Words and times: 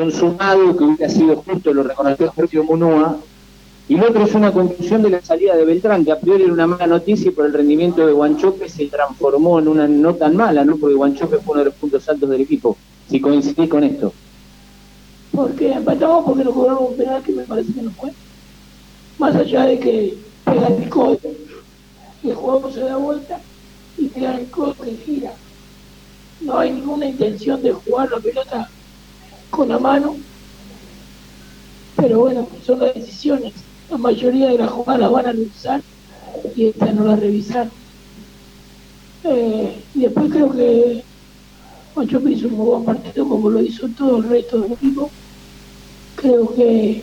consumado, 0.00 0.76
que 0.76 0.84
hubiera 0.84 1.08
sido 1.08 1.36
justo, 1.36 1.74
lo 1.74 1.82
reconoció 1.82 2.32
Sergio 2.34 2.64
Munúa, 2.64 3.18
y 3.88 3.96
lo 3.96 4.08
otro 4.08 4.24
es 4.24 4.34
una 4.34 4.52
conclusión 4.52 5.02
de 5.02 5.10
la 5.10 5.20
salida 5.20 5.56
de 5.56 5.64
Beltrán, 5.64 6.04
que 6.04 6.12
a 6.12 6.18
priori 6.18 6.44
era 6.44 6.52
una 6.52 6.66
mala 6.66 6.86
noticia 6.86 7.28
y 7.28 7.34
por 7.34 7.44
el 7.44 7.52
rendimiento 7.52 8.06
de 8.06 8.12
Guanchope 8.12 8.68
se 8.68 8.86
transformó 8.86 9.58
en 9.58 9.68
una 9.68 9.86
no 9.88 10.14
tan 10.14 10.36
mala, 10.36 10.64
¿no? 10.64 10.76
Porque 10.76 10.94
Guanchope 10.94 11.38
fue 11.38 11.52
uno 11.52 11.58
de 11.58 11.64
los 11.66 11.74
puntos 11.74 12.08
altos 12.08 12.30
del 12.30 12.40
equipo. 12.40 12.76
Si 13.10 13.20
coincidís 13.20 13.68
con 13.68 13.82
esto. 13.84 14.12
Porque 15.32 15.72
empatamos 15.72 16.24
porque 16.24 16.44
nos 16.44 16.54
cobraron 16.54 16.84
un 16.84 16.96
penal 16.96 17.22
que 17.22 17.32
me 17.32 17.42
parece 17.42 17.72
que 17.72 17.82
no 17.82 17.90
fue. 17.90 18.12
Más 19.18 19.34
allá 19.34 19.66
de 19.66 19.78
que 19.80 20.18
pega 20.44 20.68
el 20.68 20.88
coche, 20.88 21.36
el 22.22 22.34
juego 22.34 22.70
se 22.70 22.80
da 22.80 22.96
vuelta 22.96 23.40
y 23.98 24.06
pega 24.06 24.38
el 24.38 24.48
coche 24.50 24.82
que 24.84 24.96
gira. 25.04 25.32
No 26.40 26.58
hay 26.58 26.70
ninguna 26.72 27.06
intención 27.06 27.60
de 27.60 27.72
jugar 27.72 28.08
la 28.10 28.18
pelota 28.18 28.70
con 29.50 29.68
la 29.68 29.78
mano. 29.78 30.16
Pero 31.96 32.20
bueno, 32.20 32.48
son 32.64 32.80
las 32.80 32.94
decisiones 32.94 33.52
la 33.90 33.98
mayoría 33.98 34.48
de 34.48 34.58
las 34.58 34.70
jugadas 34.70 35.00
las 35.00 35.10
van 35.10 35.26
a 35.26 35.32
revisar 35.32 35.82
y 36.54 36.66
esta 36.66 36.92
no 36.92 37.04
la 37.04 37.16
revisaron. 37.16 37.72
Eh, 39.24 39.82
y 39.94 40.00
después 40.00 40.30
creo 40.30 40.52
que 40.52 41.02
Ocho 41.94 42.22
hizo 42.28 42.46
un 42.46 42.56
buen 42.56 42.84
partido 42.84 43.28
como 43.28 43.50
lo 43.50 43.60
hizo 43.60 43.88
todo 43.88 44.18
el 44.18 44.28
resto 44.28 44.60
del 44.60 44.72
equipo. 44.72 45.10
Creo 46.14 46.54
que 46.54 47.02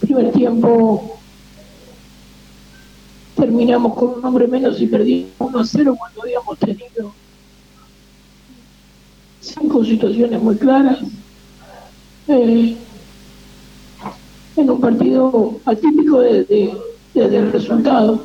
primer 0.00 0.32
tiempo 0.32 1.18
terminamos 3.34 3.94
con 3.94 4.18
un 4.18 4.24
hombre 4.24 4.46
menos 4.46 4.80
y 4.80 4.86
perdimos 4.86 5.32
1 5.38 5.58
a 5.58 5.64
0 5.64 5.96
cuando 5.98 6.22
habíamos 6.22 6.58
tenido 6.58 7.14
cinco 9.42 9.84
situaciones 9.84 10.40
muy 10.40 10.56
claras. 10.56 10.98
Eh, 12.28 12.76
en 14.56 14.70
un 14.70 14.80
partido 14.80 15.58
atípico 15.64 16.20
desde 16.20 16.74
de, 17.14 17.36
el 17.36 17.52
resultado. 17.52 18.24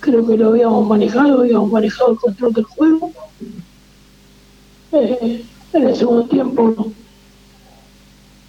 Creo 0.00 0.26
que 0.26 0.36
lo 0.36 0.48
habíamos 0.48 0.86
manejado, 0.86 1.40
habíamos 1.40 1.70
manejado 1.70 2.12
el 2.12 2.18
control 2.18 2.52
del 2.52 2.64
juego. 2.64 3.10
Eh, 4.92 5.44
en 5.72 5.82
el 5.82 5.96
segundo 5.96 6.24
tiempo 6.26 6.92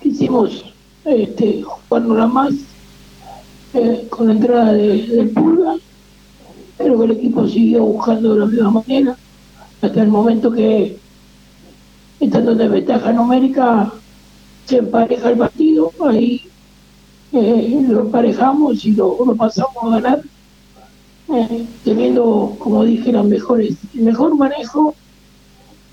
quisimos 0.02 0.66
este, 1.06 1.64
la 1.90 2.28
más 2.28 2.54
eh, 3.74 4.06
con 4.10 4.28
la 4.28 4.34
entrada 4.34 4.74
de, 4.74 5.08
del 5.08 5.30
Pulga, 5.30 5.76
pero 6.78 7.00
que 7.00 7.06
el 7.06 7.12
equipo 7.12 7.48
siguió 7.48 7.84
buscando 7.84 8.34
de 8.34 8.40
la 8.42 8.46
misma 8.46 8.72
manera 8.72 9.18
hasta 9.82 10.02
el 10.02 10.10
momento 10.10 10.52
que, 10.52 10.98
estando 12.20 12.52
en 12.52 12.58
desventaja 12.58 13.12
numérica, 13.12 13.92
se 14.66 14.78
empareja 14.78 15.30
el 15.30 15.38
partido. 15.38 15.92
Ahí 16.08 16.42
eh, 17.32 17.86
lo 17.88 18.02
emparejamos 18.02 18.86
y 18.86 18.92
lo, 18.92 19.18
pasamos 19.36 19.76
a 19.84 20.00
ganar, 20.00 20.22
eh, 21.34 21.66
teniendo, 21.84 22.56
como 22.60 22.84
dije, 22.84 23.12
las 23.12 23.26
mejores, 23.26 23.76
el 23.94 24.02
mejor 24.04 24.36
manejo 24.38 24.96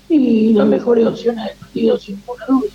y 0.09 0.53
las 0.53 0.67
mejores 0.67 1.07
opciones 1.07 1.45
del 1.45 1.57
partido, 1.57 1.97
sin 1.97 2.15
ninguna 2.15 2.45
duda. 2.47 2.69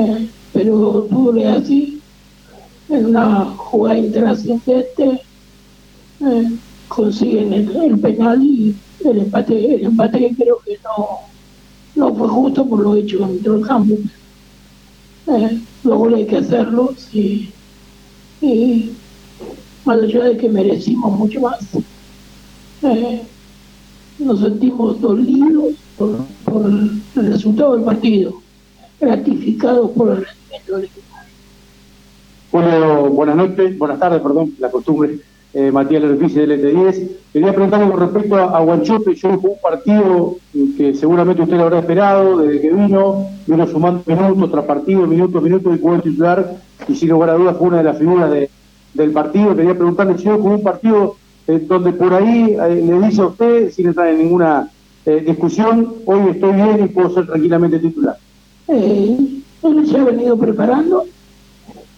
Eh, 0.00 0.28
pero 0.52 1.06
tú 1.10 1.32
le 1.32 1.48
así, 1.48 2.00
en 2.88 3.06
una 3.06 3.44
jugada 3.56 3.98
intrascendente, 3.98 5.22
consiguen 6.88 7.52
el, 7.52 7.98
penal 8.00 8.42
y 8.42 8.74
el 9.04 9.18
empate, 9.18 9.76
el 9.76 9.84
empate 9.84 10.34
creo 10.36 10.58
que 10.64 10.76
no, 10.82 11.20
no 11.94 12.14
fue 12.14 12.28
justo 12.28 12.66
por 12.66 12.80
lo 12.80 12.94
hecho 12.96 13.26
dentro 13.26 13.54
del 13.54 13.66
campo. 13.66 13.94
Eh, 15.26 15.60
luego 15.84 16.14
hay 16.14 16.26
que 16.26 16.38
hacerlo 16.38 16.94
y 17.12 17.50
y 18.40 18.92
más 19.84 19.98
allá 19.98 20.24
de 20.24 20.36
que 20.36 20.48
merecimos 20.48 21.16
mucho 21.18 21.40
más, 21.40 21.58
eh, 22.82 23.22
nos 24.18 24.40
sentimos 24.40 25.00
dolidos 25.00 25.74
por, 25.96 26.26
el 27.16 27.32
resultado 27.32 27.74
del 27.74 27.84
partido, 27.84 28.34
gratificados 28.98 29.90
por 29.90 30.10
el 30.10 30.26
rendimiento 30.26 30.76
del 30.76 30.84
equipo. 30.84 31.06
Bueno, 32.52 33.10
buenas 33.10 33.36
noches, 33.36 33.78
buenas 33.78 33.98
tardes, 33.98 34.20
perdón, 34.20 34.54
la 34.58 34.70
costumbre. 34.70 35.20
Eh, 35.52 35.72
Matías 35.72 36.02
Lerfici 36.02 36.36
del 36.36 36.62
ET10. 36.62 37.08
Quería 37.32 37.52
preguntarle 37.52 37.90
con 37.90 38.00
respecto 38.00 38.36
a, 38.36 38.56
a 38.56 38.60
Guanchope, 38.60 39.14
yo 39.14 39.38
fue 39.40 39.50
un 39.50 39.60
partido 39.60 40.36
que 40.76 40.94
seguramente 40.94 41.42
usted 41.42 41.56
lo 41.56 41.64
habrá 41.64 41.80
esperado 41.80 42.38
desde 42.38 42.60
que 42.60 42.72
vino, 42.72 43.26
vino 43.46 43.66
sumando 43.66 44.02
minutos 44.06 44.50
tras 44.50 44.64
partido, 44.64 45.06
minutos, 45.06 45.42
minutos 45.42 45.76
y 45.76 45.80
jugó 45.80 45.98
titular 45.98 46.56
y 46.86 46.94
sin 46.94 47.08
lugar 47.08 47.30
a 47.30 47.34
dudas 47.34 47.56
fue 47.56 47.68
una 47.68 47.78
de 47.78 47.84
las 47.84 47.98
figuras 47.98 48.30
del 48.94 49.10
partido. 49.10 49.56
Quería 49.56 49.74
preguntarle 49.74 50.18
si 50.18 50.24
como 50.24 50.54
un 50.54 50.62
partido 50.62 51.16
eh, 51.46 51.64
donde 51.66 51.92
por 51.92 52.14
ahí 52.14 52.56
eh, 52.60 52.84
le 52.86 53.06
dice 53.06 53.22
a 53.22 53.26
usted, 53.26 53.70
sin 53.70 53.88
entrar 53.88 54.08
en 54.08 54.18
ninguna 54.18 54.70
eh, 55.04 55.22
discusión, 55.26 55.94
hoy 56.06 56.30
estoy 56.30 56.52
bien 56.52 56.84
y 56.84 56.88
puedo 56.88 57.10
ser 57.10 57.26
tranquilamente 57.26 57.78
titular. 57.78 58.16
él 58.68 59.42
se 59.86 59.96
ha 59.96 60.04
venido 60.04 60.38
preparando. 60.38 61.04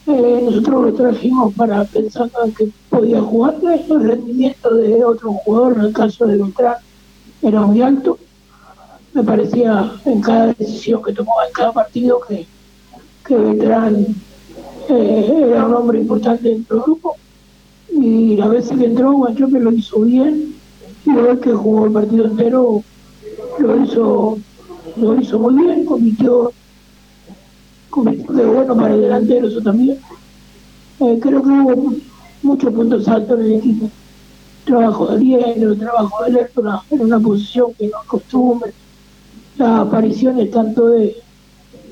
Nosotros 0.06 0.84
lo 0.84 0.94
trajimos 0.94 1.54
para 1.54 1.84
pensando 1.84 2.44
en 2.44 2.52
que 2.54 2.68
podía 2.90 3.20
jugar. 3.20 3.56
El 3.62 4.02
rendimiento 4.02 4.74
de 4.74 5.04
otro 5.04 5.32
jugador, 5.32 5.74
en 5.78 5.80
el 5.86 5.92
caso 5.92 6.26
de 6.26 6.36
Beltrán, 6.36 6.76
era 7.40 7.60
muy 7.62 7.82
alto. 7.82 8.18
Me 9.12 9.22
parecía 9.22 9.92
en 10.04 10.20
cada 10.20 10.54
decisión 10.54 11.02
que 11.02 11.12
tomaba 11.12 11.46
en 11.46 11.52
cada 11.52 11.72
partido 11.72 12.20
que, 12.26 12.46
que 13.24 13.36
Beltrán 13.36 14.06
eh, 14.88 15.46
era 15.50 15.66
un 15.66 15.74
hombre 15.74 16.00
importante 16.00 16.48
dentro 16.48 16.76
del 16.76 16.84
grupo 16.84 17.16
y 17.90 18.36
la 18.36 18.48
vez 18.48 18.68
que 18.68 18.84
entró 18.84 19.12
Guanchope 19.12 19.60
lo 19.60 19.70
hizo 19.72 20.00
bien 20.00 20.54
y 21.04 21.12
la 21.12 21.22
vez 21.22 21.40
que 21.40 21.52
jugó 21.52 21.86
el 21.86 21.92
partido 21.92 22.24
entero 22.24 22.82
lo 23.58 23.84
hizo 23.84 24.38
lo 24.96 25.20
hizo 25.20 25.38
muy 25.38 25.62
bien, 25.62 25.84
cometió 25.84 26.52
de 28.00 28.46
bueno 28.46 28.74
para 28.74 28.94
el 28.94 29.02
delantero 29.02 29.48
eso 29.48 29.60
también. 29.60 29.98
Eh, 31.00 31.18
creo 31.20 31.42
que 31.42 31.48
hubo 31.48 31.94
muchos 32.42 32.72
puntos 32.72 33.08
altos 33.08 33.38
en 33.40 33.46
el 33.46 33.52
equipo. 33.54 33.90
Trabajo 34.64 35.08
de 35.08 35.18
Diego, 35.18 35.74
trabajo 35.76 36.24
de 36.24 36.32
Lertora 36.32 36.82
en 36.90 37.00
una 37.00 37.18
posición 37.18 37.74
que 37.74 37.88
no 37.88 37.98
acostumbre 37.98 38.72
las 39.56 39.80
apariciones 39.80 40.50
tanto 40.50 40.88
de, 40.88 41.16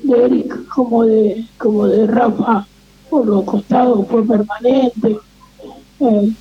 de 0.03 0.25
Eric 0.25 0.67
como 0.67 1.03
de 1.03 1.45
como 1.57 1.85
de 1.87 2.07
Rafa 2.07 2.65
por 3.09 3.25
los 3.27 3.43
costados 3.43 4.07
fue 4.07 4.25
permanente. 4.25 5.17
Eh, 5.99 6.33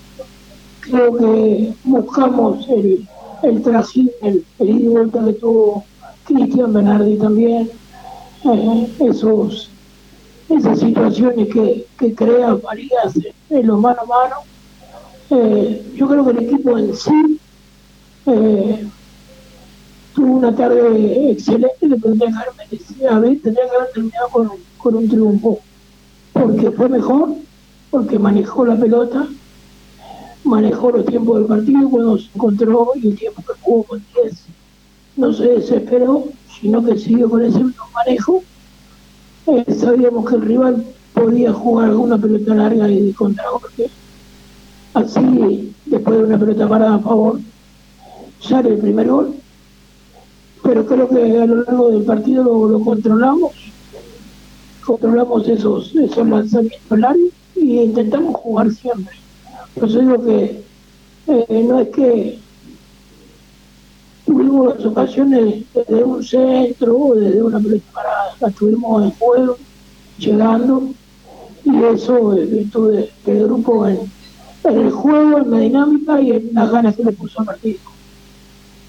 creo 0.81 1.17
que 1.17 1.75
buscamos 1.85 2.67
el, 2.69 3.07
el 3.43 3.63
trajín, 3.63 4.11
el, 4.23 4.45
el 4.61 4.89
vuelta 4.89 5.25
que 5.25 5.33
tuvo 5.35 5.85
Cristian 6.25 6.73
Bernardi 6.73 7.17
también, 7.19 7.71
eh, 8.45 8.93
esos, 9.01 9.71
esas 10.49 10.81
situaciones 10.81 11.49
que, 11.49 11.87
que 11.99 12.15
crea 12.15 12.59
Marías 12.63 13.15
en 13.51 13.67
los 13.67 13.81
mano 13.81 14.01
a 14.03 14.07
mano. 14.07 14.37
Eh, 15.31 15.93
yo 15.95 16.09
creo 16.09 16.25
que 16.25 16.31
el 16.33 16.39
equipo 16.39 16.77
en 16.77 16.95
sí 16.95 17.39
tuvo 20.15 20.35
una 20.35 20.55
tarde 20.55 21.31
excelente 21.31 21.77
que 21.81 21.97
tendría 21.97 22.31
que 22.31 23.07
haber 23.09 23.41
tendría 23.41 23.69
que 23.69 23.77
haber 23.77 23.93
terminado 23.93 24.29
con, 24.29 24.51
con 24.79 24.95
un 24.95 25.09
triunfo 25.09 25.61
porque 26.33 26.71
fue 26.71 26.89
mejor, 26.89 27.35
porque 27.91 28.19
manejó 28.19 28.65
la 28.65 28.77
pelota, 28.77 29.27
manejó 30.45 30.91
los 30.91 31.07
tiempos 31.07 31.39
del 31.39 31.47
partido 31.47 31.89
cuando 31.91 32.19
se 32.19 32.29
encontró 32.35 32.93
y 32.95 33.09
el 33.09 33.19
tiempo 33.19 33.43
que 33.43 33.61
jugó 33.61 33.83
con 33.85 34.05
10 34.15 34.47
no 35.17 35.33
se 35.33 35.45
desesperó, 35.49 36.25
sino 36.61 36.85
que 36.85 36.99
siguió 36.99 37.29
con 37.29 37.45
ese 37.45 37.63
mismo 37.63 37.85
manejo. 37.95 38.43
Eh, 39.47 39.75
sabíamos 39.75 40.29
que 40.29 40.37
el 40.37 40.43
rival 40.43 40.85
podía 41.15 41.53
jugar 41.53 41.95
una 41.95 42.19
pelota 42.19 42.55
larga 42.55 42.89
y 42.89 43.01
de 43.01 43.15
contragolpe. 43.15 43.91
Así, 44.95 45.73
después 45.87 46.19
de 46.19 46.25
una 46.25 46.39
pelota 46.39 46.69
parada 46.69 46.95
a 46.97 47.01
favor, 47.01 47.41
sale 48.41 48.71
el 48.71 48.79
primer 48.79 49.09
gol. 49.09 49.35
Pero 50.63 50.87
creo 50.87 51.09
que 51.09 51.39
a 51.39 51.47
lo 51.47 51.63
largo 51.63 51.91
del 51.91 52.03
partido 52.05 52.69
lo 52.69 52.81
controlamos 52.81 53.71
controlamos 54.91 55.47
esos, 55.47 55.95
esos 55.95 56.27
lanzamientos 56.27 56.99
largos 56.99 57.31
y 57.55 57.81
intentamos 57.81 58.35
jugar 58.37 58.71
siempre. 58.73 59.15
Por 59.79 59.89
eso 59.89 60.25
que 60.25 60.63
eh, 61.29 61.65
no 61.69 61.81
es 61.81 61.89
que 61.89 62.39
tuvimos 64.31 64.77
las 64.77 64.87
ocasiones 64.87 65.65
desde 65.75 66.05
un 66.05 66.23
centro 66.23 66.97
o 66.97 67.15
desde 67.17 67.43
una 67.43 67.59
pelota 67.59 67.85
parada, 67.93 68.35
las 68.41 68.55
tuvimos 68.55 69.03
en 69.03 69.11
juego, 69.11 69.57
llegando, 70.19 70.85
y 71.65 71.83
eso 71.83 72.37
eh, 72.37 72.67
tuve 72.73 73.11
el 73.27 73.45
grupo 73.45 73.89
en, 73.89 73.99
el 74.65 74.91
juego, 74.93 75.39
en 75.39 75.51
la 75.51 75.59
dinámica 75.59 76.21
y 76.21 76.31
en 76.31 76.51
las 76.53 76.71
ganas 76.71 76.95
que 76.95 77.05
le 77.05 77.13
puso 77.13 77.45
partido. 77.45 77.81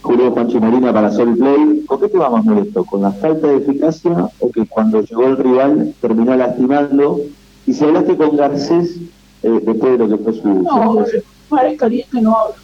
Julio, 0.03 0.31
Juan 0.31 0.47
Marina 0.59 0.93
para 0.93 1.07
hacer 1.07 1.27
el 1.27 1.37
play. 1.37 1.85
¿Con 1.87 1.99
qué 1.99 2.07
te 2.07 2.17
va 2.17 2.29
más 2.29 2.45
molesto? 2.45 2.83
¿Con 2.83 3.01
la 3.01 3.11
falta 3.11 3.47
de 3.47 3.57
eficacia 3.57 4.29
o 4.39 4.51
que 4.51 4.65
cuando 4.67 5.01
llegó 5.01 5.25
el 5.25 5.37
rival 5.37 5.93
terminó 6.01 6.35
lastimando? 6.35 7.19
Y 7.65 7.73
si 7.73 7.83
hablaste 7.83 8.15
con 8.15 8.35
Garcés 8.35 8.97
eh, 9.43 9.59
después 9.63 9.97
de 9.97 10.07
lo 10.07 10.09
que 10.09 10.23
fue 10.23 10.33
su... 10.33 10.47
No, 10.47 11.03
para 11.49 11.75
caliente 11.75 12.21
no 12.21 12.35
hablo. 12.37 12.55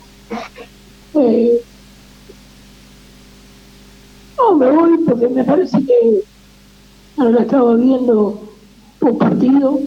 Eh, 1.16 1.62
no, 4.38 4.56
me 4.56 4.72
voy 4.72 4.98
porque 5.00 5.28
me 5.28 5.44
parece 5.44 5.84
que 5.86 6.24
ahora 7.18 7.42
estaba 7.42 7.76
viendo 7.76 8.40
un 9.02 9.18
partido. 9.18 9.80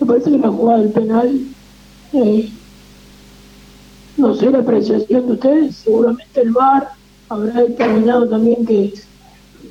Me 0.00 0.06
parece 0.06 0.30
que 0.30 0.38
la 0.38 0.48
jugada 0.48 0.78
del 0.80 0.92
penal 0.92 1.40
eh, 2.12 2.50
no 4.16 4.34
sé 4.34 4.50
la 4.50 4.58
apreciación 4.58 5.26
de 5.26 5.32
ustedes, 5.32 5.76
seguramente 5.76 6.40
el 6.40 6.50
VAR 6.50 6.90
habrá 7.28 7.62
determinado 7.62 8.28
también 8.28 8.66
que, 8.66 8.92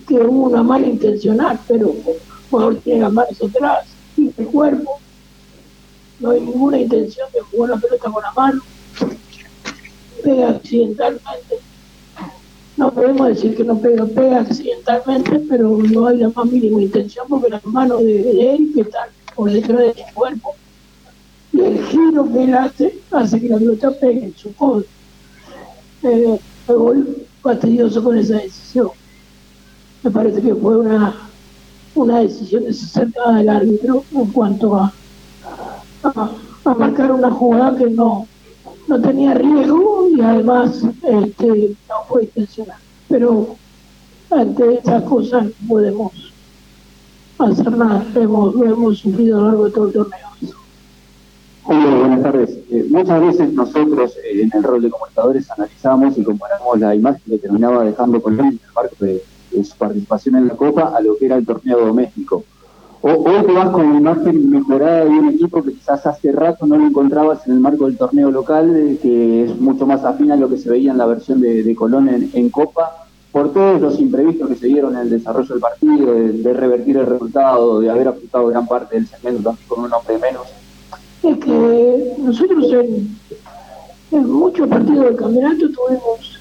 que 0.08 0.16
hubo 0.16 0.48
una 0.48 0.64
mala 0.64 0.88
intencional, 0.88 1.60
pero 1.68 1.90
el 1.90 2.20
jugador 2.50 2.76
tiene 2.78 3.02
las 3.02 3.14
manos 3.14 3.44
atrás 3.44 3.86
y 4.18 4.32
el 4.38 4.46
cuerpo, 4.48 5.00
no 6.20 6.32
hay 6.32 6.42
ninguna 6.42 6.80
intención 6.80 7.28
de 7.32 7.42
jugar 7.42 7.72
la 7.72 7.78
pelota 7.78 8.10
con 8.10 8.24
la 8.24 8.32
mano, 8.32 8.62
pega 10.24 10.50
accidentalmente. 10.50 11.69
No 12.80 12.94
podemos 12.94 13.28
decir 13.28 13.58
que 13.58 13.66
no 13.66 13.78
pega, 13.78 14.06
pega 14.06 14.40
accidentalmente, 14.40 15.38
pero 15.50 15.78
no 15.78 16.08
hay 16.08 16.18
la 16.18 16.30
más 16.30 16.46
mínima 16.46 16.82
intención 16.82 17.26
porque 17.28 17.50
las 17.50 17.66
manos 17.66 18.02
de, 18.06 18.54
él 18.54 18.72
que 18.74 18.82
están 18.82 19.10
por 19.36 19.52
detrás 19.52 19.80
de 19.80 19.94
su 19.96 20.14
cuerpo 20.14 20.56
y 21.52 21.60
el 21.60 21.86
giro 21.88 22.32
que 22.32 22.44
él 22.46 22.54
hace 22.54 22.98
hace 23.12 23.42
que 23.42 23.50
la 23.50 23.58
pelota 23.58 23.92
pegue 24.00 24.24
en 24.24 24.38
su 24.38 24.56
codo. 24.56 24.86
Eh, 26.04 26.40
voy 26.68 27.28
fastidioso 27.42 28.02
con 28.02 28.18
esa 28.18 28.38
decisión. 28.38 28.92
Me 30.02 30.12
parece 30.12 30.42
que 30.42 30.56
fue 30.56 30.78
una, 30.78 31.14
una 31.96 32.20
decisión 32.20 32.64
desacertada 32.64 33.40
del 33.40 33.50
árbitro 33.50 34.06
en 34.14 34.26
cuanto 34.28 34.78
a, 34.78 34.94
a, 36.04 36.74
marcar 36.76 37.12
una 37.12 37.30
jugada 37.30 37.78
que 37.78 37.90
no, 37.90 38.26
no 38.90 39.00
tenía 39.00 39.36
riesgo 39.36 40.10
y 40.10 40.20
además 40.20 40.84
este, 41.04 41.76
no 41.88 41.96
fue 42.08 42.24
intencional. 42.24 42.80
Pero 43.08 43.56
ante 44.32 44.74
estas 44.76 45.04
cosas 45.04 45.46
no 45.46 45.68
podemos 45.68 46.12
hacer 47.38 47.72
nada. 47.72 48.04
Hemos, 48.16 48.56
lo 48.56 48.66
hemos 48.66 48.98
sufrido 48.98 49.38
a 49.38 49.42
lo 49.42 49.48
largo 49.48 49.66
de 49.66 49.72
todo 49.72 49.88
el 49.88 49.94
torneo. 49.94 50.30
Julio, 51.64 52.00
buenas 52.00 52.24
tardes. 52.24 52.58
Eh, 52.72 52.88
muchas 52.90 53.22
veces 53.22 53.54
nosotros 53.54 54.18
eh, 54.18 54.42
en 54.42 54.52
el 54.52 54.64
rol 54.64 54.82
de 54.82 54.90
comunicadores 54.90 55.52
analizamos 55.52 56.18
y 56.18 56.24
comparamos 56.24 56.80
la 56.80 56.96
imagen 56.96 57.22
que 57.28 57.38
terminaba 57.38 57.84
dejando 57.84 58.20
Colón 58.22 58.48
en 58.48 58.54
el 58.54 58.74
marco 58.76 58.96
de, 59.00 59.24
su 59.64 59.76
participación 59.78 60.36
en 60.38 60.48
la 60.48 60.56
Copa 60.56 60.94
a 60.96 61.02
lo 61.02 61.16
que 61.18 61.28
era 61.28 61.36
el 61.36 61.46
torneo 61.46 61.86
doméstico. 61.86 62.44
O, 63.02 63.10
hoy 63.10 63.46
te 63.46 63.54
vas 63.54 63.70
con 63.70 63.86
una 63.86 63.98
imagen 63.98 64.50
mejorada 64.50 65.06
de 65.06 65.10
un 65.10 65.30
equipo 65.30 65.64
que 65.64 65.74
quizás 65.74 66.06
hace 66.06 66.32
rato 66.32 66.66
no 66.66 66.78
lo 66.78 66.86
encontrabas 66.86 67.48
en 67.48 67.54
el 67.54 67.60
marco 67.60 67.86
del 67.86 67.98
torneo 67.98 68.30
local, 68.30 68.98
que 69.02 69.46
es 69.46 69.60
mucho 69.60 69.86
más 69.86 70.04
afín 70.04 70.32
a 70.32 70.36
lo 70.36 70.50
que 70.50 70.58
se 70.58 70.70
veía 70.70 70.92
en 70.92 70.98
la 70.98 71.06
versión 71.06 71.40
de, 71.40 71.76
Colón 71.76 72.10
en, 72.10 72.50
Copa, 72.50 73.08
por 73.32 73.54
todos 73.54 73.80
los 73.80 74.00
imprevistos 74.00 74.50
que 74.50 74.56
se 74.56 74.68
dieron 74.68 74.96
en 74.96 75.02
el 75.04 75.10
desarrollo 75.12 75.48
del 75.48 75.62
partido, 75.62 76.14
de, 76.14 76.54
revertir 76.54 76.98
el 76.98 77.06
resultado, 77.06 77.80
de 77.80 77.90
haber 77.90 78.10
ajustado 78.10 78.48
gran 78.48 78.68
parte 78.68 78.96
del 78.96 79.08
segmento 79.08 79.44
también 79.44 79.68
con 79.68 79.84
un 79.86 79.94
hombre 79.94 80.18
menos 80.18 80.48
es 81.24 81.38
que 81.38 82.16
nosotros 82.18 82.66
en, 84.12 84.30
muchos 84.30 84.68
partidos 84.68 85.06
del 85.06 85.16
campeonato 85.16 85.70
tuvimos 85.70 86.40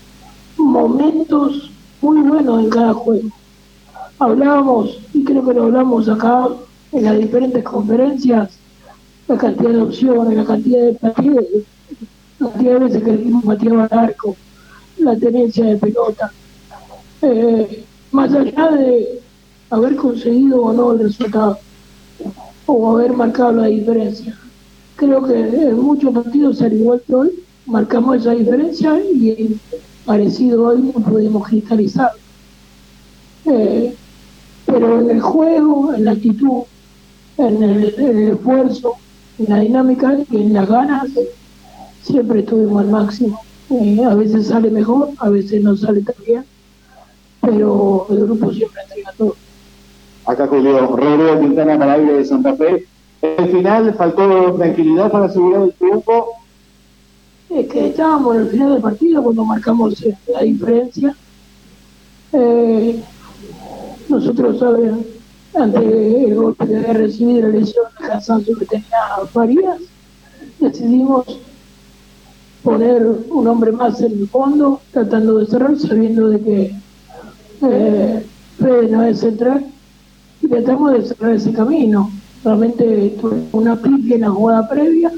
momentos 0.56 1.70
muy 2.00 2.20
buenos 2.20 2.64
en 2.64 2.70
cada 2.70 2.94
juego. 2.94 3.28
Hablábamos, 4.18 4.98
y 5.14 5.24
creo 5.24 5.46
que 5.46 5.54
lo 5.54 5.64
hablamos 5.64 6.08
acá 6.08 6.48
en 6.92 7.04
las 7.04 7.18
diferentes 7.18 7.62
conferencias, 7.62 8.50
la 9.28 9.36
cantidad 9.36 9.70
de 9.70 9.82
opciones, 9.82 10.36
la 10.36 10.44
cantidad 10.44 10.86
de 10.86 10.94
partidos, 10.94 11.44
la 12.38 12.48
cantidad 12.48 12.72
de 12.72 12.78
veces 12.78 13.02
que 13.02 13.10
el 13.10 13.20
equipo 13.20 13.40
pateaba 13.42 13.84
al 13.84 13.98
arco, 13.98 14.36
la 14.98 15.16
tenencia 15.16 15.64
de 15.66 15.76
pelota. 15.76 16.32
Eh, 17.22 17.84
más 18.10 18.32
allá 18.32 18.70
de 18.72 19.20
haber 19.70 19.96
conseguido 19.96 20.62
o 20.62 20.72
no 20.72 20.92
el 20.92 21.00
resultado, 21.00 21.58
o 22.66 22.96
haber 22.96 23.12
marcado 23.12 23.52
la 23.52 23.66
diferencia 23.66 24.36
creo 24.98 25.22
que 25.22 25.38
en 25.38 25.78
muchos 25.78 26.12
partidos, 26.12 26.60
al 26.60 26.72
igual 26.72 27.00
que 27.06 27.14
hoy, 27.14 27.30
marcamos 27.66 28.16
esa 28.16 28.32
diferencia 28.32 29.00
y 29.00 29.56
parecido 30.04 30.64
hoy 30.64 30.82
no 30.82 31.00
pudimos 31.00 31.46
cristalizar. 31.46 32.10
Eh, 33.44 33.94
pero 34.70 35.00
en 35.00 35.10
el 35.10 35.20
juego, 35.20 35.94
en 35.94 36.04
la 36.04 36.12
actitud, 36.12 36.62
en 37.38 37.62
el, 37.62 37.84
esfuerzo, 38.32 38.94
en 39.38 39.48
la 39.48 39.60
dinámica 39.60 40.16
y 40.30 40.36
en 40.36 40.52
las 40.52 40.68
ganas, 40.68 41.08
siempre 42.02 42.40
estuvimos 42.40 42.82
al 42.82 42.90
máximo. 42.90 43.40
Eh, 43.70 44.04
a 44.04 44.14
veces 44.14 44.48
sale 44.48 44.70
mejor, 44.70 45.10
a 45.18 45.28
veces 45.30 45.62
no 45.62 45.76
sale 45.76 46.02
tan 46.02 46.14
bien, 46.26 46.44
pero 47.40 48.06
el 48.10 48.20
grupo 48.26 48.52
siempre 48.52 48.82
entrega 48.82 49.12
todo. 49.16 49.36
Acá 50.26 50.46
Julio 50.46 50.86
Rodrigo 50.86 51.40
Quintana 51.40 51.78
para 51.78 51.98
de 51.98 52.24
Santa 52.24 52.54
Fe. 52.54 52.86
El 53.20 53.50
final 53.50 53.94
faltó 53.94 54.54
tranquilidad 54.54 55.10
para 55.10 55.24
asegurar 55.24 55.62
el 55.62 55.72
triunfo. 55.72 56.28
Es 57.50 57.66
que 57.66 57.88
estábamos 57.88 58.36
en 58.36 58.42
el 58.42 58.48
final 58.50 58.72
del 58.74 58.82
partido 58.82 59.22
cuando 59.22 59.44
marcamos 59.44 60.02
eh, 60.02 60.14
la 60.32 60.42
diferencia. 60.42 61.16
Eh, 62.32 63.02
nosotros, 64.08 64.58
saben, 64.58 65.06
ante 65.54 66.24
el 66.24 66.34
golpe 66.34 66.66
de 66.66 66.92
recibido 66.92 67.48
la 67.48 67.58
lesión 67.58 67.84
de 68.00 68.06
cansancio 68.06 68.56
que 68.58 68.66
tenía 68.66 68.86
Farías, 69.32 69.80
decidimos 70.60 71.26
poner 72.62 73.06
un 73.30 73.46
hombre 73.46 73.72
más 73.72 74.00
en 74.00 74.12
el 74.12 74.28
fondo, 74.28 74.80
tratando 74.92 75.38
de 75.38 75.46
cerrar, 75.46 75.78
sabiendo 75.78 76.28
de 76.28 76.40
que 76.40 76.74
eh, 77.62 78.26
Fede 78.58 78.88
no 78.88 79.02
es 79.04 79.20
central, 79.20 79.66
y 80.42 80.48
tratamos 80.48 80.92
de 80.92 81.04
cerrar 81.04 81.34
ese 81.34 81.52
camino. 81.52 82.10
Realmente 82.44 83.16
tuve 83.20 83.42
una 83.52 83.76
pique 83.76 84.14
en 84.14 84.20
la 84.22 84.30
jugada 84.30 84.68
previa 84.68 85.12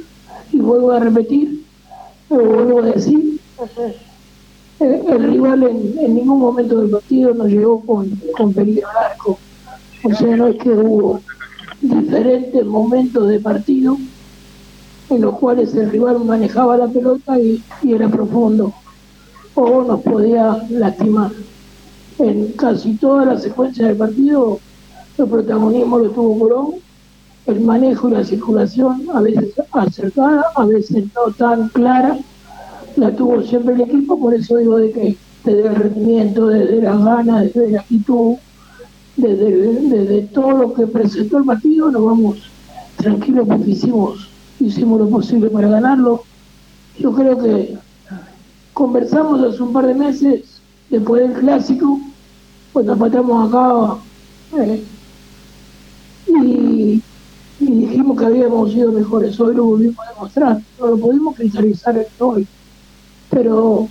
y 0.52 0.58
vuelvo 0.58 0.92
a 0.92 1.00
repetir, 1.00 1.64
vuelvo 2.28 2.80
a 2.80 2.86
decir, 2.86 3.38
el, 4.80 5.22
rival 5.30 5.62
en, 5.64 6.14
ningún 6.14 6.40
momento 6.40 6.80
del 6.80 6.90
partido 6.90 7.34
nos 7.34 7.48
llegó 7.48 7.80
con, 7.84 8.10
con 8.36 8.52
peligro 8.52 8.88
al 8.88 9.12
arco. 9.12 9.38
O 10.02 10.14
sea, 10.14 10.36
no 10.36 10.48
es 10.48 10.56
que 10.56 10.70
hubo 10.70 11.20
diferentes 11.80 12.64
momentos 12.64 13.28
de 13.28 13.40
partido 13.40 13.96
en 15.10 15.20
los 15.20 15.38
cuales 15.38 15.74
el 15.74 15.90
rival 15.90 16.24
manejaba 16.24 16.76
la 16.76 16.88
pelota 16.88 17.38
y, 17.38 17.62
era 17.86 18.08
profundo 18.08 18.72
o 19.54 19.82
nos 19.82 20.00
podía 20.00 20.66
lastimar. 20.70 21.32
En 22.18 22.52
casi 22.52 22.94
toda 22.94 23.24
la 23.24 23.38
secuencia 23.38 23.86
del 23.86 23.96
partido 23.96 24.60
el 25.18 25.26
protagonismo 25.26 25.98
lo 25.98 26.10
tuvo 26.10 26.34
Morón 26.34 26.74
el 27.46 27.60
manejo 27.60 28.08
y 28.08 28.12
la 28.12 28.24
circulación, 28.24 29.06
a 29.12 29.20
veces 29.20 29.54
acertada, 29.72 30.44
a 30.54 30.64
veces 30.64 31.04
no 31.14 31.32
tan 31.36 31.68
clara, 31.70 32.18
la 32.96 33.14
tuvo 33.14 33.42
siempre 33.42 33.74
el 33.74 33.82
equipo, 33.82 34.18
por 34.18 34.34
eso 34.34 34.56
digo 34.56 34.76
de 34.76 34.90
que 34.90 35.16
desde 35.44 35.66
el 35.66 35.74
rendimiento, 35.74 36.46
desde 36.46 36.82
las 36.82 37.04
ganas, 37.04 37.44
desde 37.44 37.70
la 37.70 37.80
actitud, 37.80 38.36
desde, 39.16 40.22
todo 40.32 40.52
lo 40.52 40.74
que 40.74 40.86
presentó 40.86 41.38
el 41.38 41.44
partido, 41.44 41.90
nos 41.90 42.04
vamos 42.04 42.38
tranquilos 42.96 43.46
porque 43.48 43.70
hicimos, 43.70 44.28
hicimos 44.58 45.00
lo 45.00 45.08
posible 45.08 45.50
para 45.50 45.68
ganarlo. 45.68 46.22
Yo 46.98 47.12
creo 47.12 47.38
que 47.38 47.76
conversamos 48.72 49.40
hace 49.42 49.62
un 49.62 49.72
par 49.72 49.86
de 49.86 49.94
meses, 49.94 50.60
después 50.90 51.22
del 51.22 51.38
clásico, 51.38 52.00
cuando 52.72 52.96
matamos 52.96 53.48
acá, 53.48 53.96
eh, 54.62 54.84
y 56.28 57.02
y 57.60 57.66
dijimos 57.66 58.18
que 58.18 58.24
habíamos 58.24 58.72
sido 58.72 58.90
mejores. 58.90 59.38
Hoy 59.38 59.54
lo 59.54 59.64
volvimos 59.64 59.98
a 60.06 60.12
demostrar, 60.12 60.60
no 60.78 60.86
lo 60.86 60.96
pudimos 60.96 61.36
cristalizar 61.36 62.06
hoy. 62.18 62.46
Pero 63.30 63.88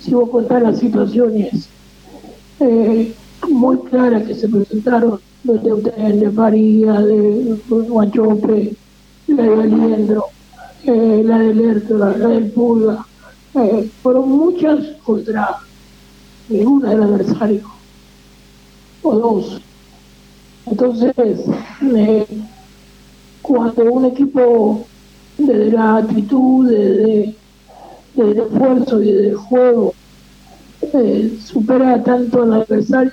si 0.00 0.14
vos 0.14 0.30
contás 0.30 0.62
las 0.62 0.78
situaciones 0.78 1.68
eh, 2.60 3.14
muy 3.48 3.78
claras 3.78 4.24
que 4.24 4.34
se 4.34 4.48
presentaron 4.48 5.20
de 5.44 5.72
ustedes, 5.72 6.20
de 6.20 6.30
Faría, 6.30 7.00
de 7.00 7.58
Guachope, 7.68 8.74
la 9.28 9.42
de 9.42 9.62
Aliendro, 9.62 10.24
eh, 10.84 11.22
la 11.24 11.38
de 11.38 11.54
Lerto, 11.54 11.98
la, 11.98 12.10
del 12.10 12.50
Pulga, 12.50 13.06
eh, 13.54 13.90
fueron 14.02 14.28
muchas 14.28 14.78
contra 15.04 15.58
ninguna 16.48 16.90
del 16.90 17.02
adversario, 17.02 17.62
o 19.02 19.14
dos. 19.16 19.60
Entonces, 20.66 21.14
cuando 23.42 23.84
un 23.84 24.04
equipo 24.04 24.86
desde 25.38 25.72
la 25.72 25.96
actitud, 25.98 26.68
desde, 26.68 27.34
el 28.22 28.38
esfuerzo 28.38 29.02
y 29.02 29.12
desde 29.12 29.28
el 29.30 29.36
juego 29.36 29.94
eh, 30.80 31.38
supera 31.44 32.02
tanto 32.02 32.42
al 32.42 32.52
adversario, 32.54 33.12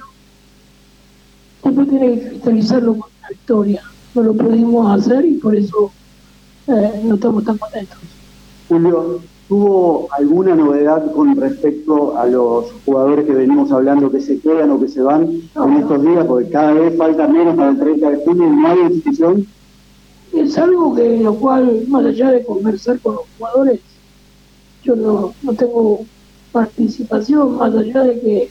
después 1.64 1.90
tiene 1.90 2.20
que 2.20 2.28
cristalizarlo 2.30 2.94
con 2.94 3.10
una 3.20 3.30
victoria. 3.30 3.84
No 4.14 4.24
lo 4.24 4.34
pudimos 4.34 5.00
hacer 5.00 5.26
y 5.26 5.34
por 5.34 5.56
eso 5.56 5.92
eh, 6.68 7.02
no 7.04 7.16
estamos 7.16 7.44
tan 7.44 7.58
contentos. 7.58 7.98
Julio, 8.70 9.20
¿tuvo 9.48 10.08
alguna 10.18 10.56
novedad 10.56 11.12
con 11.12 11.36
respecto 11.36 12.18
a 12.18 12.26
los 12.28 12.72
jugadores 12.86 13.26
que 13.26 13.34
venimos 13.34 13.72
hablando 13.72 14.12
que 14.12 14.22
se 14.22 14.40
quedan 14.40 14.72
o 14.72 14.80
que 14.80 14.88
se 14.88 15.02
van 15.02 15.24
en 15.24 15.74
estos 15.74 16.02
días? 16.02 16.26
Porque 16.26 16.50
cada 16.50 16.74
vez 16.74 16.98
falta 16.98 17.28
menos 17.28 17.56
para 17.56 17.72
el 17.72 17.80
30 17.80 18.10
de 18.10 18.18
junio 18.26 18.48
y 18.48 18.56
no 18.56 18.68
hay 18.68 18.90
decisión. 18.90 19.46
Es 20.34 20.58
algo 20.58 20.96
que 20.96 21.18
lo 21.18 21.36
cual, 21.36 21.84
más 21.88 22.06
allá 22.06 22.32
de 22.32 22.46
conversar 22.46 23.00
con 23.00 23.16
los 23.16 23.24
jugadores, 23.38 23.80
yo 24.86 24.96
no, 24.96 25.34
no 25.42 25.54
tengo 25.54 26.06
participación, 26.52 27.58
más 27.58 27.74
allá 27.74 28.04
de 28.04 28.20
que 28.20 28.50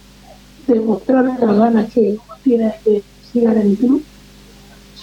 demostrar 0.67 1.25
las 1.25 1.57
ganas 1.57 1.93
que 1.93 2.13
uno 2.13 2.35
tiene 2.43 2.75
de 2.85 3.03
sigan 3.33 3.59
en 3.59 3.69
el 3.69 3.77
club. 3.77 4.03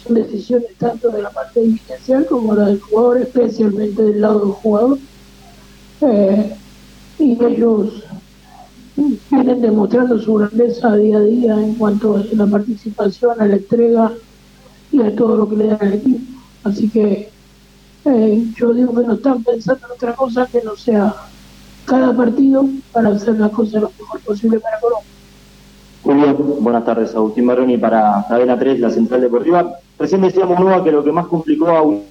Son 0.04 0.16
decisiones 0.16 0.76
tanto 0.78 1.10
de 1.10 1.22
la 1.22 1.30
parte 1.30 1.64
inicial 1.64 2.26
como 2.28 2.56
la 2.56 2.68
del 2.68 2.80
jugador, 2.80 3.18
especialmente 3.20 4.04
del 4.04 4.22
lado 4.22 4.40
del 4.40 4.52
jugador. 4.52 5.00
Eh, 6.02 6.56
y 7.20 7.44
ellos 7.44 8.04
vienen 9.30 9.62
demostrando 9.62 10.20
su 10.20 10.34
grandeza 10.36 10.96
día 10.96 11.18
a 11.18 11.22
día 11.22 11.54
en 11.54 11.76
cuanto 11.76 12.18
a 12.18 12.24
la 12.34 12.48
participación, 12.48 13.40
a 13.40 13.46
la 13.46 13.56
entrega 13.56 14.12
y 14.92 15.02
a 15.02 15.16
todo 15.16 15.38
lo 15.38 15.50
que 15.50 15.58
le 15.58 15.68
dan 15.68 15.82
al 15.82 15.94
equipo. 15.94 16.20
Así 16.64 16.90
que 16.90 17.30
eh, 18.06 18.46
yo 18.56 18.74
digo 18.74 18.96
que 18.96 19.06
no 19.06 19.14
están 19.14 19.44
pensando 19.44 19.86
en 19.86 19.92
otra 19.94 20.16
cosa 20.16 20.48
que 20.48 20.62
no 20.64 20.76
sea 20.76 21.14
cada 21.86 22.16
partido 22.16 22.66
para 22.92 23.10
hacer 23.10 23.40
las 23.40 23.52
cosas 23.52 23.82
lo 23.82 23.92
mejor 24.00 24.20
posible 24.22 24.60
para 24.60 24.80
Colombia. 24.80 25.08
Julio, 26.04 26.34
buenas 26.62 26.86
tardes. 26.86 27.14
Agustín 27.16 27.46
Maroni 27.46 27.78
para 27.78 28.26
Cadena 28.28 28.58
3, 28.58 28.80
la 28.80 28.90
Central 28.90 29.22
Deportiva. 29.22 29.76
Recién 30.00 30.22
decíamos, 30.22 30.60
Nueva, 30.60 30.84
que 30.84 30.92
lo 30.92 31.04
que 31.04 31.12
más 31.12 31.28
complicó 31.28 31.70
a 31.70 31.84
Unión 31.84 32.06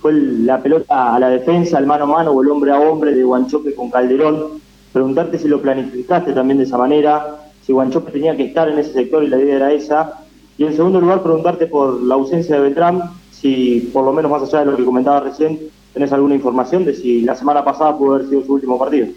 fue 0.00 0.12
la 0.14 0.62
pelota 0.62 1.14
a 1.14 1.18
la 1.20 1.28
defensa, 1.28 1.78
el 1.78 1.86
mano 1.86 2.04
a 2.04 2.06
mano 2.06 2.30
o 2.32 2.42
el 2.42 2.50
hombre 2.50 2.72
a 2.72 2.80
hombre 2.80 3.14
de 3.14 3.22
Guanchope 3.22 3.74
con 3.74 3.90
Calderón. 3.90 4.60
Preguntarte 4.92 5.38
si 5.38 5.46
lo 5.46 5.60
planificaste 5.60 6.32
también 6.32 6.58
de 6.58 6.64
esa 6.64 6.78
manera, 6.78 7.36
si 7.62 7.72
Guanchope 7.72 8.10
tenía 8.10 8.36
que 8.36 8.46
estar 8.46 8.68
en 8.68 8.78
ese 8.78 8.92
sector 8.92 9.22
y 9.22 9.28
la 9.28 9.38
idea 9.38 9.56
era 9.56 9.72
esa. 9.72 10.24
Y 10.58 10.64
en 10.64 10.74
segundo 10.74 11.00
lugar, 11.00 11.22
preguntarte 11.22 11.66
por 11.66 12.02
la 12.02 12.14
ausencia 12.14 12.56
de 12.56 12.62
Beltrán, 12.62 13.02
si 13.40 13.90
por 13.92 14.04
lo 14.04 14.12
menos 14.12 14.30
más 14.30 14.42
allá 14.42 14.60
de 14.60 14.70
lo 14.72 14.76
que 14.76 14.84
comentaba 14.84 15.20
recién, 15.20 15.58
tenés 15.92 16.12
alguna 16.12 16.34
información 16.34 16.84
de 16.84 16.94
si 16.94 17.22
la 17.22 17.34
semana 17.34 17.64
pasada 17.64 17.96
pudo 17.96 18.14
haber 18.14 18.28
sido 18.28 18.44
su 18.44 18.54
último 18.54 18.78
partido. 18.78 19.08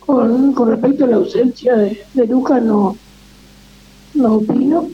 Con, 0.00 0.54
respecto 0.68 1.04
a 1.04 1.08
la 1.08 1.16
ausencia 1.16 1.76
de, 1.76 2.02
de 2.12 2.26
Lucas, 2.26 2.62
no, 2.62 2.96
no 4.14 4.34
opino. 4.34 4.88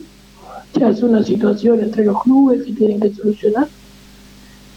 Ya 0.75 0.91
es 0.91 1.03
una 1.03 1.23
situación 1.23 1.81
entre 1.81 2.05
los 2.05 2.23
clubes 2.23 2.63
que 2.65 2.73
tienen 2.73 3.01
que 3.01 3.13
solucionar, 3.13 3.67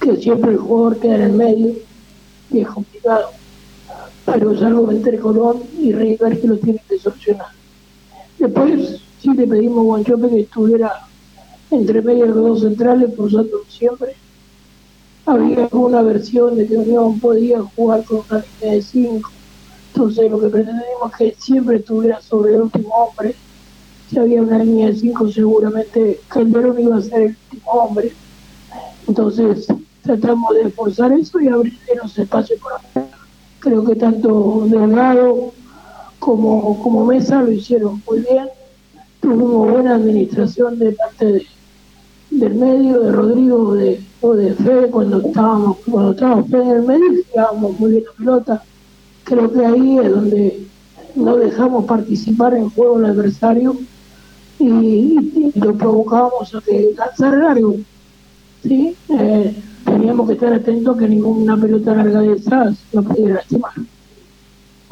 que 0.01 0.17
siempre 0.17 0.51
el 0.51 0.57
jugador 0.57 0.99
queda 0.99 1.15
en 1.15 1.21
el 1.21 1.33
medio 1.33 1.73
y 2.49 2.59
es 2.59 2.67
complicado. 2.67 3.29
Pero 4.25 4.51
es 4.51 4.61
algo 4.63 4.91
entre 4.91 5.19
Colón 5.19 5.61
y 5.79 5.93
River 5.93 6.41
que 6.41 6.47
lo 6.47 6.57
tienen 6.57 6.81
que 6.89 6.97
solucionar. 6.97 7.47
Después 8.39 9.01
sí 9.21 9.33
le 9.33 9.47
pedimos 9.47 9.79
a 9.79 9.83
Guanchope 9.83 10.29
que 10.29 10.39
estuviera 10.41 10.91
entre 11.73 12.01
medio 12.01 12.23
de 12.23 12.29
los 12.29 12.43
dos 12.43 12.61
centrales, 12.61 13.09
usando 13.17 13.57
siempre. 13.67 14.15
Había 15.25 15.63
alguna 15.63 16.01
versión 16.01 16.57
de 16.57 16.67
que 16.67 16.77
Unión 16.77 17.19
podía 17.19 17.61
jugar 17.75 18.03
con 18.03 18.23
una 18.29 18.43
línea 18.59 18.75
de 18.75 18.81
cinco. 18.81 19.31
Entonces 19.93 20.29
lo 20.29 20.39
que 20.39 20.47
pretendemos 20.47 21.11
es 21.11 21.17
que 21.17 21.35
siempre 21.39 21.77
estuviera 21.77 22.21
sobre 22.21 22.55
el 22.55 22.61
último 22.63 22.89
hombre 22.89 23.35
si 24.13 24.19
había 24.19 24.41
una 24.43 24.59
línea 24.59 24.87
de 24.87 24.95
cinco, 24.95 25.27
seguramente 25.31 26.19
Calderón 26.27 26.79
iba 26.79 26.97
a 26.97 27.01
ser 27.01 27.21
el 27.21 27.37
último 27.51 27.71
hombre. 27.71 28.13
Entonces, 29.07 29.65
tratamos 30.03 30.53
de 30.53 30.67
esforzar 30.67 31.11
eso 31.13 31.39
y 31.41 31.47
abrir 31.47 31.79
los 32.01 32.17
espacios 32.17 32.59
por. 32.59 32.73
Creo 33.59 33.83
que 33.83 33.95
tanto 33.95 34.67
Delgado 34.67 35.53
como, 36.19 36.83
como 36.83 37.05
Mesa 37.05 37.41
lo 37.41 37.51
hicieron 37.51 38.03
muy 38.07 38.19
bien. 38.19 38.49
Tuvimos 39.19 39.71
buena 39.71 39.95
administración 39.95 40.77
de 40.77 40.91
parte 40.91 41.25
de, 41.25 41.47
del 42.39 42.55
medio, 42.55 42.99
de 42.99 43.11
Rodrigo 43.11 43.75
o 44.21 44.35
de 44.35 44.53
Fede, 44.53 44.89
cuando 44.89 45.21
estábamos, 45.21 45.77
cuando 45.89 46.11
estábamos 46.11 46.49
Fede 46.49 46.63
en 46.63 46.69
el 46.69 46.83
medio, 46.83 47.23
jugábamos 47.29 47.79
muy 47.79 47.91
bien 47.91 48.03
la 48.03 48.11
pelota. 48.17 48.63
Creo 49.23 49.51
que 49.51 49.65
ahí 49.65 49.97
es 49.99 50.11
donde 50.11 50.67
no 51.15 51.37
dejamos 51.37 51.85
participar 51.85 52.53
en 52.55 52.69
juego 52.69 52.97
al 52.97 53.05
adversario 53.05 53.75
y, 54.59 55.51
lo 55.55 55.77
provocábamos 55.77 56.53
a 56.55 56.61
que 56.61 56.93
lanzara 56.97 57.37
largo. 57.37 57.75
¿sí? 58.63 58.95
Eh, 59.09 59.55
teníamos 59.85 60.27
que 60.27 60.33
estar 60.33 60.53
atentos 60.53 60.97
que 60.97 61.07
ninguna 61.07 61.57
pelota 61.57 61.95
larga 61.95 62.21
de 62.21 62.33
esas 62.33 62.77
nos 62.91 63.05
pudiera 63.05 63.35
lastimar. 63.35 63.73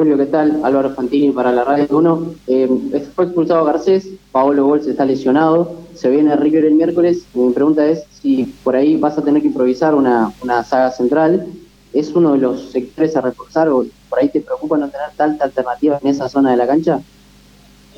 Julio, 0.02 0.18
¿qué 0.18 0.26
tal? 0.26 0.62
Álvaro 0.64 0.96
Fantini 0.96 1.30
para 1.30 1.52
la 1.52 1.64
Radio 1.64 1.86
1. 1.92 2.34
Eh, 2.48 2.68
fue 3.14 3.26
expulsado 3.26 3.64
Garcés, 3.66 4.08
Paolo 4.32 4.66
Bols 4.66 4.88
está 4.88 5.06
lesionado, 5.06 5.76
se 5.94 6.10
viene 6.10 6.36
River 6.36 6.66
el 6.66 6.74
miércoles. 6.74 7.28
Mi 7.36 7.52
pregunta 7.52 7.86
es 7.86 8.04
si 8.20 8.46
por 8.64 8.76
ahí 8.76 8.98
vas 8.98 9.20
a 9.20 9.22
tener 9.22 9.44
que 9.44 9.50
improvisar 9.50 9.94
una, 9.94 10.34
una 10.42 10.64
saga 10.64 10.90
central. 10.90 11.46
¿Es 11.94 12.14
uno 12.14 12.32
de 12.32 12.40
los 12.40 12.72
sectores 12.72 13.16
a 13.16 13.22
reforzar 13.22 13.70
o 13.70 13.86
por 14.10 14.18
ahí 14.18 14.30
te 14.30 14.42
preocupa 14.42 14.76
no 14.76 14.90
tener 14.90 15.12
tanta 15.16 15.46
alternativa 15.46 16.00
en 16.02 16.08
esa 16.08 16.28
zona 16.28 16.50
de 16.50 16.58
la 16.58 16.66
cancha? 16.66 17.00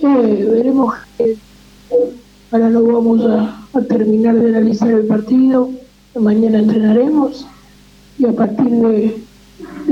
Eh, 0.01 0.49
veremos 0.51 0.95
que 1.17 1.37
Ahora 2.51 2.69
no 2.69 2.83
vamos 2.83 3.21
a, 3.23 3.81
terminar 3.87 4.35
de 4.35 4.49
analizar 4.49 4.89
el 4.89 5.05
partido. 5.05 5.69
Mañana 6.19 6.59
entrenaremos 6.59 7.47
y 8.19 8.25
a 8.25 8.33
partir 8.33 8.69
de, 8.71 9.22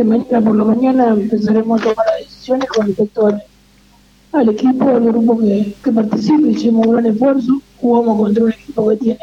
mañana 0.04 0.42
por 0.42 0.56
la 0.56 0.64
mañana 0.64 1.10
empezaremos 1.10 1.82
a 1.82 1.84
tomar 1.84 2.06
las 2.08 2.20
decisiones 2.20 2.70
con 2.70 2.88
respecto 2.88 3.28
al, 4.34 4.50
equipo, 4.50 4.90
al 4.90 5.04
grupo 5.04 5.40
que, 5.40 5.76
que 5.84 5.92
participa. 5.92 6.48
Hicimos 6.48 6.88
un 6.88 6.94
gran 6.94 7.06
esfuerzo. 7.06 7.62
Jugamos 7.80 8.18
contra 8.18 8.44
un 8.44 8.52
equipo 8.52 8.90
que 8.90 8.98
tiene 8.98 9.20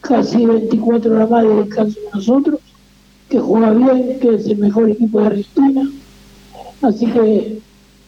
casi 0.00 0.46
24 0.46 1.14
horas 1.14 1.30
más 1.30 1.42
de 1.42 1.54
descanso 1.56 1.98
que 2.00 2.16
nosotros, 2.16 2.60
que 3.28 3.40
juega 3.40 3.70
bien, 3.70 4.18
que 4.20 4.34
es 4.34 4.46
el 4.46 4.58
mejor 4.58 4.90
equipo 4.90 5.20
de 5.20 5.26
Argentina. 5.26 5.90
Así 6.82 7.06
que 7.06 7.60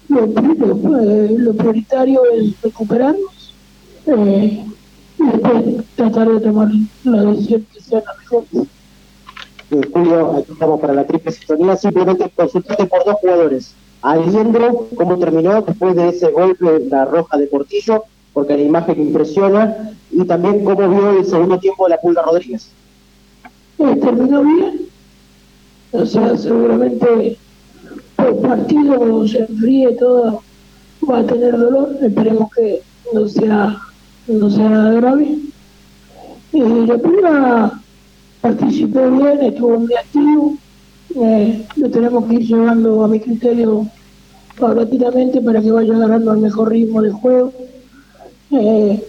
lo, 0.08 0.24
eh, 0.24 1.34
lo 1.38 1.54
prioritario 1.54 2.22
es 2.32 2.60
recuperarnos 2.62 3.54
eh, 4.06 4.64
y 5.18 5.82
tratar 5.96 6.28
de 6.28 6.40
tomar 6.40 6.70
la 7.04 7.22
decisión 7.24 7.66
que 7.72 7.80
sea 7.80 8.02
la 8.06 8.14
mejor. 8.14 8.44
Eh, 9.70 9.80
Julio, 9.92 10.36
aquí 10.36 10.52
estamos 10.52 10.80
para 10.80 10.94
la 10.94 11.06
triple 11.06 11.32
sintonía. 11.32 11.76
Simplemente 11.76 12.30
consultarte 12.34 12.86
por 12.86 13.04
dos 13.04 13.16
jugadores. 13.20 13.74
Aliendro, 14.02 14.88
cómo 14.96 15.18
terminó 15.18 15.60
después 15.62 15.96
de 15.96 16.08
ese 16.08 16.30
golpe 16.30 16.80
la 16.88 17.04
roja 17.04 17.36
de 17.36 17.46
Portillo, 17.48 18.04
porque 18.32 18.56
la 18.56 18.62
imagen 18.62 19.00
impresiona, 19.00 19.92
y 20.10 20.24
también 20.24 20.64
cómo 20.64 20.88
vio 20.88 21.18
el 21.18 21.26
segundo 21.26 21.58
tiempo 21.58 21.84
de 21.84 21.90
la 21.90 22.00
Pulga 22.00 22.22
Rodríguez. 22.22 22.70
Eh, 23.78 23.96
terminó 23.96 24.42
bien, 24.42 24.88
o 25.92 26.06
sea, 26.06 26.36
seguramente 26.36 27.36
por 28.16 28.40
partido, 28.40 29.26
se 29.26 29.38
enfríe 29.40 29.92
todo, 29.92 30.42
va 31.08 31.18
a 31.18 31.26
tener 31.26 31.58
dolor. 31.58 31.96
Esperemos 32.00 32.50
que 32.54 32.82
no 33.12 33.28
sea 33.28 33.78
no 34.28 34.50
sea 34.50 34.68
nada 34.68 34.92
grave. 34.92 35.38
Eh, 36.52 36.84
la 36.86 36.98
primera 36.98 37.80
participó 38.40 39.10
bien, 39.10 39.42
estuvo 39.42 39.78
muy 39.80 39.94
activo. 39.94 40.54
Eh, 41.16 41.66
lo 41.76 41.90
tenemos 41.90 42.24
que 42.26 42.34
ir 42.34 42.46
llevando 42.46 43.04
a 43.04 43.08
mi 43.08 43.20
criterio 43.20 43.86
paulatinamente 44.58 45.40
para 45.40 45.60
que 45.60 45.70
vaya 45.70 45.96
ganando 45.96 46.32
el 46.32 46.38
mejor 46.40 46.70
ritmo 46.70 47.02
de 47.02 47.10
juego. 47.10 47.52
Eh, 48.50 49.02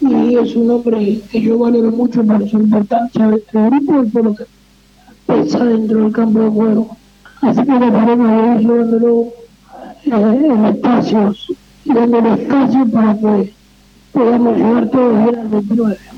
y 0.00 0.36
es 0.36 0.54
un 0.54 0.70
hombre 0.70 1.20
que 1.30 1.40
yo 1.40 1.58
valoro 1.58 1.90
mucho 1.90 2.22
por 2.24 2.48
su 2.48 2.58
importancia 2.58 3.28
dentro 3.28 3.60
del 3.60 3.70
grupo 3.70 4.04
y 4.04 4.10
por 4.10 4.24
lo 4.24 4.34
que 4.34 4.44
pesa 5.26 5.64
dentro 5.64 6.02
del 6.02 6.12
campo 6.12 6.40
de 6.40 6.50
juego. 6.50 6.96
Así 7.40 7.62
que 7.62 7.72
a 7.72 7.76
ir 7.76 8.66
llevándolo 8.66 9.32
en 10.04 10.64
espacios 10.66 11.52
y 11.84 11.92
dándole 11.92 12.42
espacio 12.42 12.86
para 12.90 13.18
que 13.18 13.52
podemos 14.12 14.56
llegar 14.56 14.90
todos 14.90 15.16
a 15.16 15.32
las 15.32 15.50
29. 15.50 15.98